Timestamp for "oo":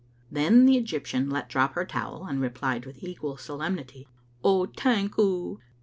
5.19-5.59